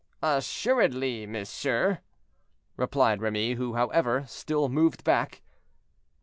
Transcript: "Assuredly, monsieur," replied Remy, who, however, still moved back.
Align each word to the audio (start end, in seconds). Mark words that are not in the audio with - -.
"Assuredly, 0.23 1.27
monsieur," 1.27 1.99
replied 2.75 3.21
Remy, 3.21 3.53
who, 3.53 3.75
however, 3.75 4.23
still 4.25 4.67
moved 4.67 5.03
back. 5.03 5.43